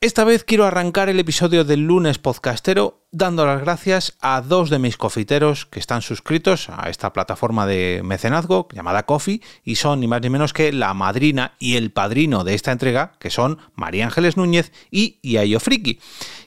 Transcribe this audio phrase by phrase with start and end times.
[0.00, 4.78] Esta vez quiero arrancar el episodio del lunes podcastero dando las gracias a dos de
[4.78, 10.06] mis cofiteros que están suscritos a esta plataforma de mecenazgo llamada Coffee y son ni
[10.06, 14.04] más ni menos que la madrina y el padrino de esta entrega, que son María
[14.04, 15.98] Ángeles Núñez y Iayo Friki.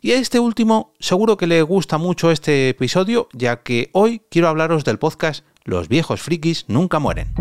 [0.02, 4.48] Y a este último seguro que le gusta mucho este episodio, ya que hoy quiero
[4.48, 7.34] hablaros del podcast Los viejos frikis nunca mueren.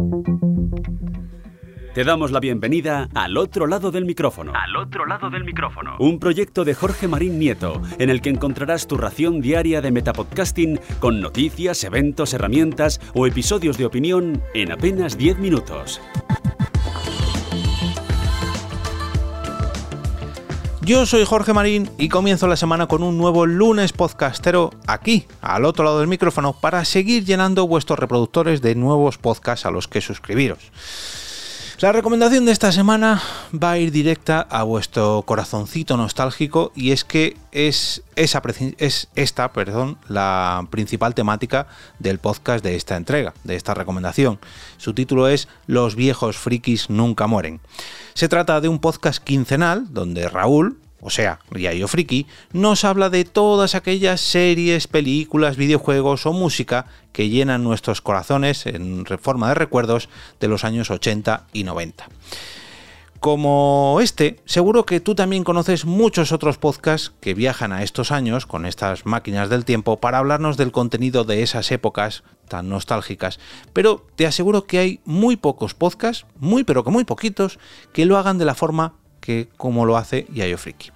[1.94, 4.52] Te damos la bienvenida al otro lado del micrófono.
[4.54, 5.96] Al otro lado del micrófono.
[5.98, 10.78] Un proyecto de Jorge Marín Nieto, en el que encontrarás tu ración diaria de metapodcasting
[11.00, 16.00] con noticias, eventos, herramientas o episodios de opinión en apenas 10 minutos.
[20.82, 25.64] Yo soy Jorge Marín y comienzo la semana con un nuevo lunes podcastero aquí, al
[25.64, 30.00] otro lado del micrófono, para seguir llenando vuestros reproductores de nuevos podcasts a los que
[30.00, 30.70] suscribiros.
[31.80, 33.22] La recomendación de esta semana
[33.54, 38.42] va a ir directa a vuestro corazoncito nostálgico y es que es, esa,
[38.76, 44.38] es esta perdón, la principal temática del podcast de esta entrega, de esta recomendación.
[44.76, 47.60] Su título es Los viejos frikis nunca mueren.
[48.12, 53.24] Se trata de un podcast quincenal donde Raúl, o sea, Riayo Friki, nos habla de
[53.24, 60.08] todas aquellas series, películas, videojuegos o música que llenan nuestros corazones en forma de recuerdos
[60.40, 62.08] de los años 80 y 90.
[63.20, 68.46] Como este, seguro que tú también conoces muchos otros podcasts que viajan a estos años
[68.46, 73.38] con estas máquinas del tiempo para hablarnos del contenido de esas épocas tan nostálgicas.
[73.74, 77.58] Pero te aseguro que hay muy pocos podcasts, muy pero que muy poquitos,
[77.92, 80.90] que lo hagan de la forma que como lo hace Yayo Friki.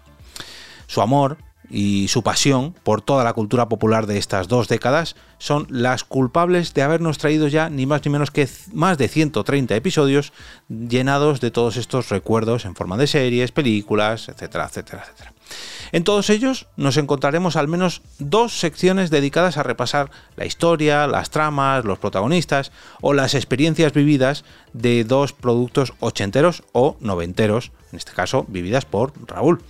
[0.87, 1.39] Su amor
[1.71, 6.75] y su pasión por toda la cultura popular de estas dos décadas son las culpables
[6.75, 10.33] de habernos traído ya ni más ni menos que más de 130 episodios
[10.69, 15.33] llenados de todos estos recuerdos en forma de series, películas, etcétera, etcétera, etcétera.
[15.95, 21.31] En todos ellos nos encontraremos al menos dos secciones dedicadas a repasar la historia, las
[21.31, 28.11] tramas, los protagonistas o las experiencias vividas de dos productos ochenteros o noventeros, en este
[28.11, 29.63] caso vividas por Raúl.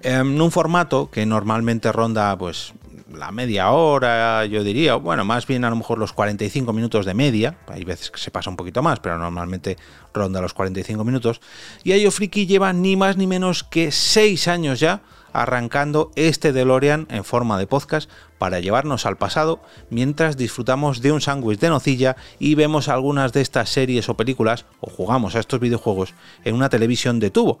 [0.00, 2.72] En un formato que normalmente ronda pues
[3.12, 7.14] la media hora, yo diría, bueno, más bien a lo mejor los 45 minutos de
[7.14, 9.76] media, hay veces que se pasa un poquito más, pero normalmente
[10.12, 11.40] ronda los 45 minutos,
[11.84, 15.02] y Ayo Friki lleva ni más ni menos que 6 años ya
[15.32, 21.20] arrancando este DeLorean en forma de podcast para llevarnos al pasado mientras disfrutamos de un
[21.20, 25.60] sándwich de nocilla y vemos algunas de estas series o películas o jugamos a estos
[25.60, 26.14] videojuegos
[26.44, 27.60] en una televisión de tubo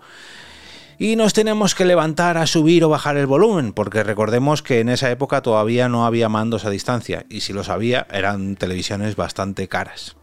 [0.98, 4.88] y nos tenemos que levantar a subir o bajar el volumen, porque recordemos que en
[4.88, 9.68] esa época todavía no había mandos a distancia, y si los había eran televisiones bastante
[9.68, 10.16] caras.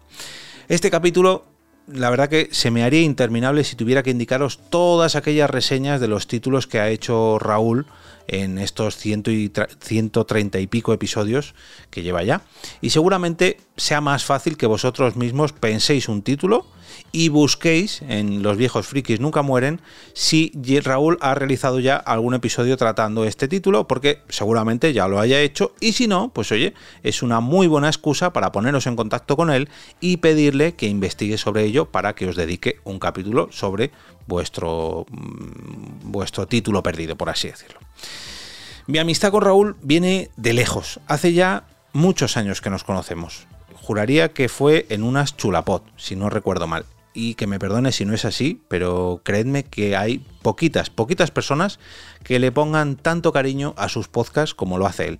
[0.70, 1.46] Este capítulo,
[1.88, 6.08] la verdad que se me haría interminable si tuviera que indicaros todas aquellas reseñas de
[6.08, 7.86] los títulos que ha hecho Raúl
[8.28, 11.56] en estos 130 y pico episodios
[11.90, 12.42] que lleva ya.
[12.82, 16.66] Y seguramente sea más fácil que vosotros mismos penséis un título
[17.16, 19.80] y busquéis en Los viejos frikis nunca mueren
[20.14, 20.52] si
[20.84, 25.76] Raúl ha realizado ya algún episodio tratando este título, porque seguramente ya lo haya hecho
[25.80, 29.52] y si no, pues oye, es una muy buena excusa para poneros en contacto con
[29.52, 29.70] él
[30.02, 33.92] y pedirle que investigue sobre ello para que os dedique un capítulo sobre
[34.26, 37.80] vuestro, mm, vuestro título perdido, por así decirlo.
[38.88, 41.00] Mi amistad con Raúl viene de lejos.
[41.08, 43.46] Hace ya muchos años que nos conocemos.
[43.76, 48.06] Juraría que fue en unas chulapot, si no recuerdo mal y que me perdone si
[48.06, 51.80] no es así, pero creedme que hay poquitas, poquitas personas
[52.24, 55.20] que le pongan tanto cariño a sus podcasts como lo hace él.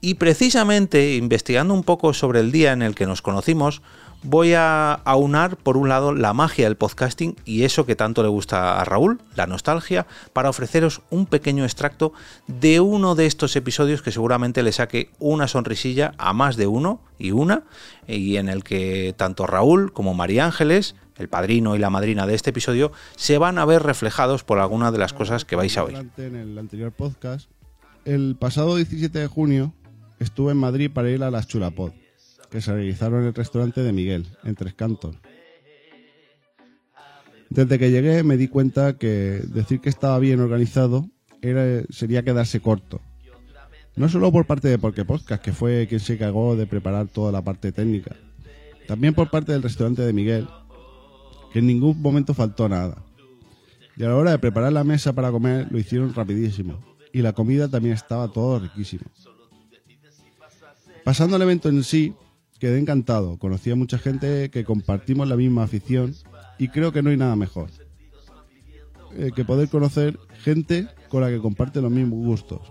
[0.00, 3.82] Y precisamente investigando un poco sobre el día en el que nos conocimos,
[4.24, 8.28] voy a aunar por un lado la magia del podcasting y eso que tanto le
[8.28, 12.14] gusta a Raúl, la nostalgia, para ofreceros un pequeño extracto
[12.46, 17.00] de uno de estos episodios que seguramente le saque una sonrisilla a más de uno
[17.18, 17.64] y una,
[18.08, 22.34] y en el que tanto Raúl como María Ángeles el padrino y la madrina de
[22.34, 25.84] este episodio, se van a ver reflejados por alguna de las cosas que vais a
[25.84, 25.96] oír.
[26.16, 27.50] En el anterior podcast,
[28.04, 29.72] el pasado 17 de junio
[30.18, 31.92] estuve en Madrid para ir a las Chulapod,
[32.50, 35.16] que se realizaron en el restaurante de Miguel, en Tres Cantos.
[37.50, 41.08] Desde que llegué me di cuenta que decir que estaba bien organizado
[41.40, 43.00] era, sería quedarse corto.
[43.96, 47.30] No solo por parte de Porque Podcast, que fue quien se encargó de preparar toda
[47.30, 48.16] la parte técnica,
[48.88, 50.48] también por parte del restaurante de Miguel,
[51.54, 52.96] que en ningún momento faltó nada.
[53.96, 56.80] Y a la hora de preparar la mesa para comer lo hicieron rapidísimo.
[57.12, 59.04] Y la comida también estaba todo riquísimo.
[61.04, 62.12] Pasando al evento en sí,
[62.58, 63.38] quedé encantado.
[63.38, 66.16] Conocí a mucha gente que compartimos la misma afición
[66.58, 67.70] y creo que no hay nada mejor.
[69.16, 72.62] eh, que poder conocer gente con la que comparte los mismos gustos.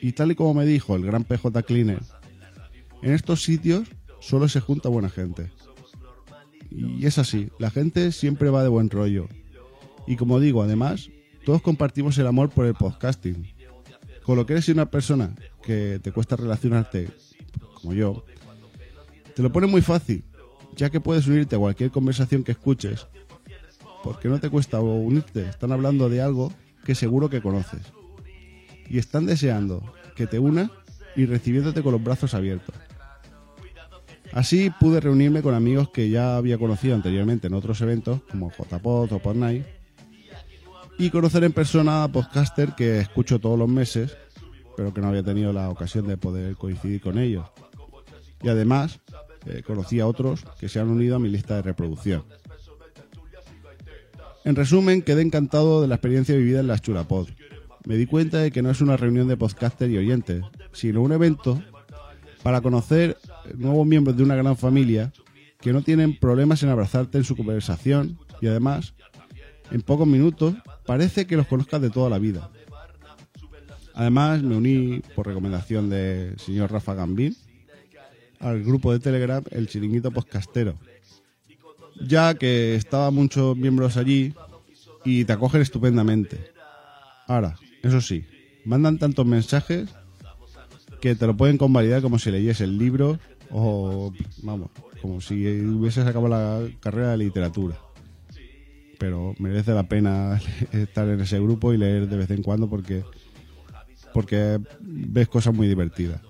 [0.00, 2.00] Y tal y como me dijo el gran PJ Cleaner,
[3.02, 3.86] en estos sitios
[4.18, 5.50] solo se junta buena gente.
[6.70, 9.28] Y es así, la gente siempre va de buen rollo.
[10.06, 11.10] Y como digo, además,
[11.44, 13.46] todos compartimos el amor por el podcasting.
[14.22, 17.08] Con lo que eres una persona que te cuesta relacionarte,
[17.74, 18.24] como yo,
[19.34, 20.24] te lo pone muy fácil,
[20.76, 23.06] ya que puedes unirte a cualquier conversación que escuches,
[24.02, 26.52] porque no te cuesta unirte, están hablando de algo
[26.84, 27.82] que seguro que conoces.
[28.88, 29.82] Y están deseando
[30.16, 30.70] que te una
[31.16, 32.74] y recibiéndote con los brazos abiertos.
[34.32, 39.12] Así pude reunirme con amigos que ya había conocido anteriormente en otros eventos, como JPod
[39.12, 39.64] o Podnight,
[40.98, 44.16] y conocer en persona a podcaster que escucho todos los meses,
[44.76, 47.46] pero que no había tenido la ocasión de poder coincidir con ellos.
[48.42, 49.00] Y además,
[49.46, 52.24] eh, conocí a otros que se han unido a mi lista de reproducción.
[54.44, 57.28] En resumen, quedé encantado de la experiencia vivida en las Chulapod.
[57.84, 60.42] Me di cuenta de que no es una reunión de podcaster y oyentes,
[60.72, 61.62] sino un evento
[62.42, 63.16] para conocer
[63.56, 65.12] nuevos miembros de una gran familia
[65.60, 68.94] que no tienen problemas en abrazarte en su conversación y además,
[69.70, 70.54] en pocos minutos,
[70.86, 72.50] parece que los conozcas de toda la vida.
[73.94, 77.36] Además, me uní por recomendación del señor Rafa Gambín
[78.38, 80.78] al grupo de Telegram El Chiringuito Podcastero,
[82.00, 84.34] ya que estaban muchos miembros allí
[85.04, 86.52] y te acogen estupendamente.
[87.26, 88.24] Ahora, eso sí,
[88.64, 89.88] mandan tantos mensajes
[91.00, 93.18] que te lo pueden convalidar como si leyes el libro
[93.50, 94.12] o,
[94.42, 97.76] vamos, como si hubieses acabado la carrera de literatura.
[98.98, 100.40] Pero merece la pena
[100.72, 103.04] estar en ese grupo y leer de vez en cuando porque,
[104.12, 106.20] porque ves cosas muy divertidas.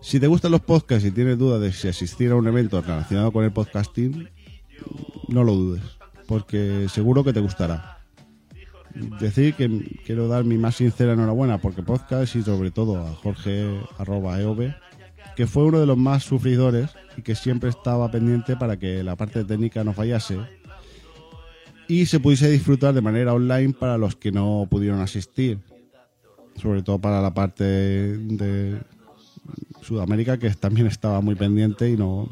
[0.00, 3.30] Si te gustan los podcasts y tienes dudas de si asistir a un evento relacionado
[3.32, 4.28] con el podcasting,
[5.28, 5.82] no lo dudes,
[6.26, 8.01] porque seguro que te gustará.
[9.20, 13.80] Decir que quiero dar mi más sincera enhorabuena porque podcast y sobre todo a Jorge
[13.98, 14.74] arroba EOB,
[15.36, 19.16] que fue uno de los más sufridores y que siempre estaba pendiente para que la
[19.16, 20.38] parte técnica no fallase
[21.88, 25.58] y se pudiese disfrutar de manera online para los que no pudieron asistir,
[26.56, 28.80] sobre todo para la parte de
[29.82, 32.28] Sudamérica que también estaba muy pendiente y no,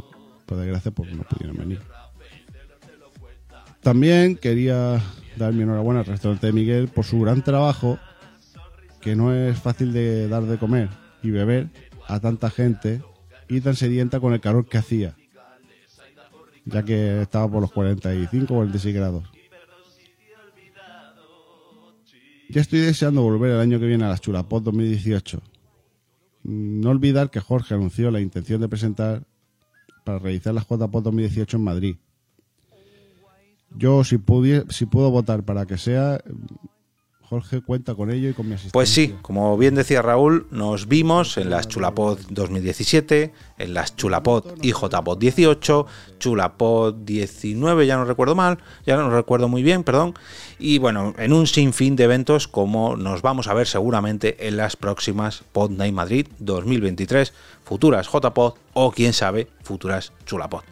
[0.46, 1.80] por desgracia, pues no pudieron venir.
[3.82, 5.02] También quería
[5.36, 7.98] dar mi enhorabuena al restaurante de Miguel por su gran trabajo,
[9.00, 10.88] que no es fácil de dar de comer
[11.22, 11.68] y beber
[12.06, 13.02] a tanta gente
[13.48, 15.16] y tan sedienta con el calor que hacía,
[16.64, 19.24] ya que estaba por los 45 o 46 grados.
[22.48, 25.40] Ya estoy deseando volver el año que viene a las Chulapot 2018.
[26.42, 29.22] No olvidar que Jorge anunció la intención de presentar
[30.04, 31.96] para realizar las JPOT 2018 en Madrid.
[33.76, 34.18] Yo, si,
[34.68, 36.20] si puedo votar para que sea,
[37.30, 38.72] Jorge cuenta con ello y con mi asistencia.
[38.72, 44.60] Pues sí, como bien decía Raúl, nos vimos en las Chulapod 2017, en las Chulapod
[44.60, 45.86] y JPod 18,
[46.18, 50.14] Chulapod 19, ya no recuerdo mal, ya no recuerdo muy bien, perdón,
[50.58, 54.74] y bueno, en un sinfín de eventos como nos vamos a ver seguramente en las
[54.74, 57.32] próximas Pod Night Madrid 2023,
[57.62, 60.62] futuras JPod o quién sabe, futuras Chulapod.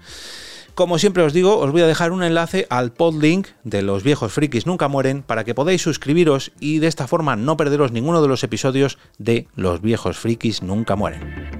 [0.78, 4.32] Como siempre os digo, os voy a dejar un enlace al podlink de Los viejos
[4.32, 8.28] frikis nunca mueren para que podáis suscribiros y de esta forma no perderos ninguno de
[8.28, 11.50] los episodios de Los viejos frikis nunca mueren.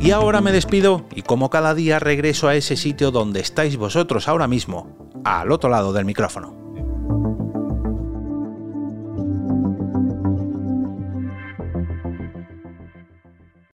[0.00, 4.26] Y ahora me despido y como cada día regreso a ese sitio donde estáis vosotros
[4.26, 6.65] ahora mismo, al otro lado del micrófono.